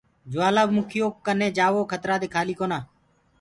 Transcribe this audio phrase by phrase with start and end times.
[0.31, 2.79] جوآلآ مُکيٚ يو ڪني جآوو کترآ دي کآلي ڪونآ۔